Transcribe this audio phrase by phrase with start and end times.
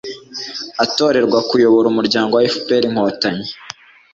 [0.83, 3.47] atorerwa kuyobora Umuryango FPR-Inkotanyi